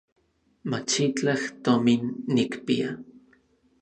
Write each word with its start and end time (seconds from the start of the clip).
Machitlaj 0.69 1.43
tomin 1.67 2.03
nikpia. 2.39 2.89